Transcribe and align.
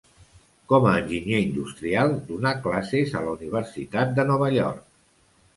Com 0.71 0.87
a 0.91 0.93
enginyer 1.01 1.41
industrial, 1.41 2.15
donà 2.31 2.53
classes 2.65 3.15
a 3.21 3.21
la 3.29 3.37
Universitat 3.39 4.17
de 4.19 4.27
Nova 4.33 4.53
York. 4.57 4.85